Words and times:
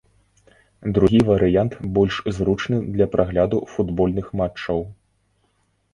Другі 0.97 1.19
варыянт 1.27 1.75
больш 1.99 2.15
зручны 2.39 2.77
для 2.97 3.07
прагляду 3.17 3.57
футбольных 3.75 4.25
матчаў. 4.43 4.79